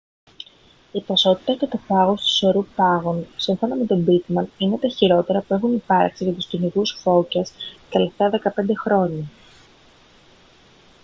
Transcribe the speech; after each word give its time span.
η 0.91 1.01
ποσότητα 1.01 1.55
και 1.55 1.67
το 1.67 1.79
πάχος 1.87 2.21
του 2.21 2.29
σωρού 2.31 2.65
πάγων 2.75 3.25
σύμφωνα 3.37 3.75
με 3.75 3.85
τον 3.85 4.05
pittman 4.07 4.45
είναι 4.57 4.77
τα 4.77 4.87
χειρότερα 4.87 5.41
που 5.41 5.53
έχουν 5.53 5.73
υπάρξει 5.73 6.23
για 6.23 6.33
τους 6.33 6.47
κυνηγούς 6.47 6.91
φώκιας 7.01 7.49
τα 7.51 7.55
τελευταία 7.89 8.29
15 8.29 8.39
χρόνια 8.83 9.25